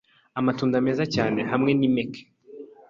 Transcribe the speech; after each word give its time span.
amatunda 0.39 0.75
meza 0.85 1.03
cyane 1.15 1.39
hamwe 1.51 1.71
n’impeke, 1.79 2.21